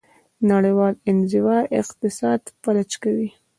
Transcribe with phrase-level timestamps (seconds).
[0.51, 3.29] نړیوال انزوا اقتصاد فلج کوي.